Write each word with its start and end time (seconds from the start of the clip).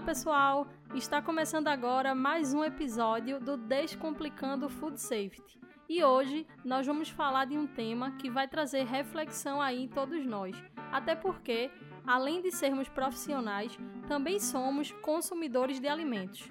pessoal! 0.00 0.66
Está 0.94 1.20
começando 1.20 1.68
agora 1.68 2.14
mais 2.14 2.54
um 2.54 2.64
episódio 2.64 3.38
do 3.38 3.58
Descomplicando 3.58 4.70
Food 4.70 4.98
Safety. 4.98 5.60
E 5.86 6.02
hoje 6.02 6.46
nós 6.64 6.86
vamos 6.86 7.10
falar 7.10 7.44
de 7.44 7.58
um 7.58 7.66
tema 7.66 8.12
que 8.12 8.30
vai 8.30 8.48
trazer 8.48 8.86
reflexão 8.86 9.60
aí 9.60 9.82
em 9.82 9.86
todos 9.86 10.24
nós. 10.24 10.56
Até 10.90 11.14
porque, 11.14 11.70
além 12.06 12.40
de 12.40 12.50
sermos 12.52 12.88
profissionais, 12.88 13.78
também 14.08 14.40
somos 14.40 14.92
consumidores 15.02 15.78
de 15.78 15.88
alimentos. 15.88 16.50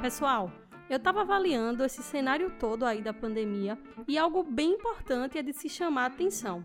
Pessoal, 0.00 0.52
eu 0.88 0.98
estava 0.98 1.22
avaliando 1.22 1.84
esse 1.84 2.04
cenário 2.04 2.52
todo 2.56 2.84
aí 2.84 3.02
da 3.02 3.12
pandemia 3.12 3.76
e 4.06 4.16
algo 4.16 4.44
bem 4.44 4.74
importante 4.74 5.36
é 5.36 5.42
de 5.42 5.52
se 5.52 5.68
chamar 5.68 6.04
a 6.04 6.06
atenção 6.06 6.64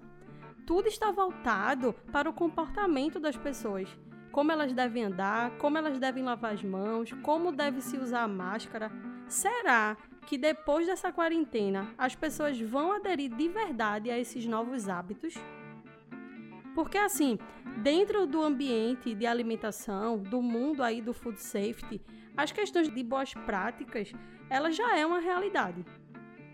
tudo 0.67 0.89
está 0.89 1.11
voltado 1.11 1.95
para 2.11 2.29
o 2.29 2.33
comportamento 2.33 3.21
das 3.21 3.37
pessoas. 3.37 3.87
Como 4.33 4.51
elas 4.51 4.73
devem 4.73 5.05
andar, 5.05 5.51
como 5.51 5.77
elas 5.77 5.97
devem 5.97 6.25
lavar 6.25 6.53
as 6.53 6.61
mãos, 6.61 7.09
como 7.23 7.53
deve 7.53 7.79
se 7.79 7.97
usar 7.97 8.23
a 8.23 8.27
máscara. 8.27 8.91
Será 9.29 9.95
que 10.27 10.37
depois 10.37 10.85
dessa 10.85 11.09
quarentena 11.09 11.87
as 11.97 12.15
pessoas 12.15 12.59
vão 12.59 12.91
aderir 12.91 13.33
de 13.33 13.47
verdade 13.47 14.11
a 14.11 14.19
esses 14.19 14.45
novos 14.45 14.89
hábitos? 14.89 15.35
Porque 16.75 16.97
assim, 16.97 17.39
dentro 17.81 18.27
do 18.27 18.43
ambiente 18.43 19.15
de 19.15 19.25
alimentação, 19.25 20.17
do 20.17 20.41
mundo 20.41 20.83
aí 20.83 21.01
do 21.01 21.13
food 21.13 21.41
safety, 21.41 22.01
as 22.35 22.51
questões 22.51 22.93
de 22.93 23.03
boas 23.03 23.33
práticas, 23.33 24.11
ela 24.49 24.69
já 24.69 24.97
é 24.97 25.05
uma 25.05 25.21
realidade 25.21 25.85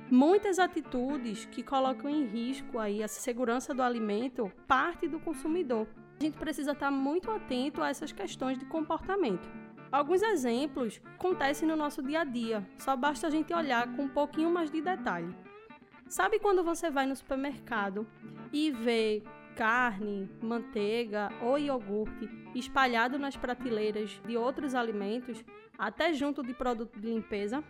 muitas 0.10 0.60
atitudes 0.60 1.46
que 1.46 1.64
colocam 1.64 2.10
em 2.10 2.26
risco 2.26 2.80
aí 2.80 3.02
a 3.02 3.08
segurança 3.08 3.74
do 3.74 3.82
alimento 3.82 4.52
parte 4.68 5.08
do 5.08 5.20
consumidor. 5.20 5.88
A 6.20 6.24
gente 6.24 6.38
precisa 6.38 6.72
estar 6.72 6.92
muito 6.92 7.32
atento 7.32 7.82
a 7.82 7.90
essas 7.90 8.12
questões 8.12 8.58
de 8.58 8.66
comportamento. 8.66 9.48
Alguns 9.92 10.24
exemplos 10.24 11.00
acontecem 11.16 11.68
no 11.68 11.76
nosso 11.76 12.02
dia 12.02 12.22
a 12.22 12.24
dia, 12.24 12.68
só 12.78 12.96
basta 12.96 13.28
a 13.28 13.30
gente 13.30 13.54
olhar 13.54 13.96
com 13.96 14.04
um 14.04 14.10
pouquinho 14.10 14.50
mais 14.50 14.72
de 14.72 14.82
detalhe. 14.82 15.36
Sabe 16.08 16.40
quando 16.40 16.64
você 16.64 16.90
vai 16.90 17.06
no 17.06 17.16
supermercado 17.16 18.08
e 18.52 18.72
vê 18.72 19.24
carne, 19.56 20.30
manteiga 20.42 21.30
ou 21.42 21.60
iogurte 21.60 22.30
espalhado 22.56 23.20
nas 23.20 23.36
prateleiras 23.36 24.20
de 24.26 24.36
outros 24.36 24.76
alimentos, 24.76 25.44
até 25.78 26.14
junto 26.14 26.44
de 26.44 26.54
produto 26.54 27.00
de 27.00 27.08
limpeza? 27.08 27.64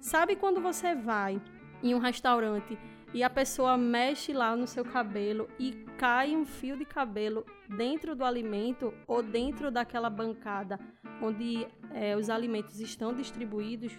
Sabe 0.00 0.34
quando 0.34 0.62
você 0.62 0.94
vai 0.94 1.40
em 1.82 1.94
um 1.94 1.98
restaurante 1.98 2.78
e 3.12 3.22
a 3.22 3.28
pessoa 3.28 3.76
mexe 3.76 4.32
lá 4.32 4.56
no 4.56 4.66
seu 4.66 4.82
cabelo 4.82 5.46
e 5.58 5.72
cai 5.98 6.34
um 6.34 6.46
fio 6.46 6.76
de 6.76 6.86
cabelo 6.86 7.44
dentro 7.68 8.16
do 8.16 8.24
alimento 8.24 8.94
ou 9.06 9.22
dentro 9.22 9.70
daquela 9.70 10.08
bancada 10.08 10.80
onde 11.20 11.66
é, 11.92 12.16
os 12.16 12.30
alimentos 12.30 12.80
estão 12.80 13.12
distribuídos? 13.12 13.92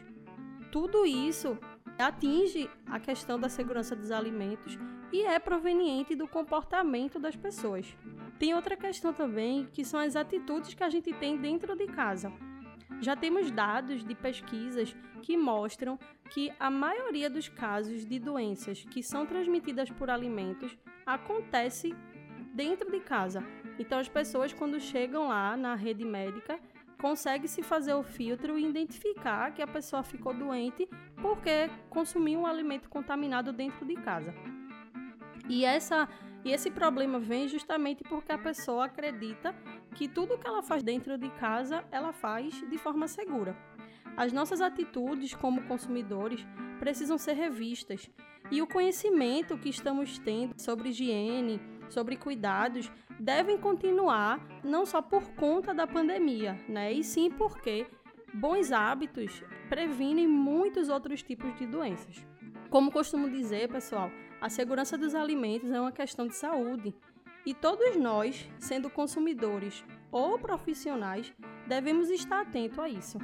Tudo 0.71 1.05
isso 1.05 1.55
atinge 1.99 2.67
a 2.87 2.99
questão 2.99 3.39
da 3.39 3.47
segurança 3.47 3.95
dos 3.95 4.11
alimentos 4.11 4.79
e 5.13 5.21
é 5.21 5.37
proveniente 5.37 6.15
do 6.15 6.27
comportamento 6.27 7.19
das 7.19 7.35
pessoas. 7.35 7.95
Tem 8.39 8.55
outra 8.55 8.75
questão 8.75 9.13
também 9.13 9.67
que 9.71 9.85
são 9.85 9.99
as 9.99 10.15
atitudes 10.15 10.73
que 10.73 10.83
a 10.83 10.89
gente 10.89 11.13
tem 11.13 11.37
dentro 11.37 11.75
de 11.75 11.85
casa. 11.85 12.33
Já 12.99 13.15
temos 13.15 13.49
dados 13.51 14.03
de 14.03 14.13
pesquisas 14.13 14.95
que 15.21 15.37
mostram 15.37 15.97
que 16.29 16.51
a 16.59 16.69
maioria 16.69 17.29
dos 17.29 17.47
casos 17.47 18.05
de 18.05 18.19
doenças 18.19 18.83
que 18.83 19.01
são 19.01 19.25
transmitidas 19.25 19.89
por 19.89 20.09
alimentos 20.09 20.77
acontece 21.05 21.95
dentro 22.53 22.91
de 22.91 22.99
casa. 22.99 23.43
Então 23.79 23.99
as 23.99 24.09
pessoas 24.09 24.53
quando 24.53 24.79
chegam 24.79 25.29
lá 25.29 25.55
na 25.55 25.75
rede 25.75 26.05
médica 26.05 26.59
consegue 26.99 27.47
se 27.47 27.63
fazer 27.63 27.93
o 27.95 28.03
filtro 28.03 28.57
e 28.59 28.67
identificar 28.67 29.51
que 29.51 29.61
a 29.61 29.67
pessoa 29.67 30.03
ficou 30.03 30.33
doente 30.33 30.87
porque 31.19 31.69
consumiu 31.89 32.41
um 32.41 32.45
alimento 32.45 32.89
contaminado 32.89 33.51
dentro 33.51 33.85
de 33.85 33.95
casa. 33.95 34.33
E 35.49 35.65
essa 35.65 36.07
e 36.43 36.51
esse 36.51 36.71
problema 36.71 37.19
vem 37.19 37.47
justamente 37.47 38.03
porque 38.03 38.31
a 38.31 38.37
pessoa 38.37 38.85
acredita 38.85 39.53
que 39.95 40.07
tudo 40.07 40.37
que 40.37 40.47
ela 40.47 40.61
faz 40.61 40.83
dentro 40.83 41.17
de 41.17 41.29
casa, 41.31 41.83
ela 41.91 42.11
faz 42.13 42.53
de 42.69 42.77
forma 42.77 43.07
segura. 43.07 43.55
As 44.15 44.31
nossas 44.31 44.61
atitudes 44.61 45.33
como 45.33 45.63
consumidores 45.63 46.45
precisam 46.79 47.17
ser 47.17 47.33
revistas 47.33 48.09
e 48.49 48.61
o 48.61 48.67
conhecimento 48.67 49.57
que 49.57 49.69
estamos 49.69 50.19
tendo 50.19 50.59
sobre 50.59 50.89
higiene, 50.89 51.61
sobre 51.89 52.17
cuidados, 52.17 52.91
devem 53.19 53.57
continuar 53.57 54.45
não 54.63 54.85
só 54.85 55.01
por 55.01 55.23
conta 55.35 55.73
da 55.73 55.87
pandemia, 55.87 56.59
né? 56.67 56.91
E 56.91 57.03
sim 57.03 57.29
porque 57.29 57.85
bons 58.33 58.71
hábitos 58.71 59.43
previnem 59.69 60.27
muitos 60.27 60.89
outros 60.89 61.21
tipos 61.21 61.55
de 61.55 61.65
doenças. 61.65 62.25
Como 62.69 62.91
costumo 62.91 63.29
dizer, 63.29 63.69
pessoal, 63.69 64.11
a 64.39 64.49
segurança 64.49 64.97
dos 64.97 65.13
alimentos 65.13 65.71
é 65.71 65.79
uma 65.79 65.91
questão 65.91 66.27
de 66.27 66.35
saúde 66.35 66.95
e 67.45 67.53
todos 67.53 67.95
nós, 67.95 68.47
sendo 68.59 68.89
consumidores 68.89 69.83
ou 70.11 70.37
profissionais, 70.37 71.33
devemos 71.67 72.09
estar 72.09 72.41
atentos 72.41 72.79
a 72.79 72.89
isso. 72.89 73.17